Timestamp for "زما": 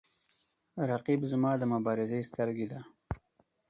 1.31-1.51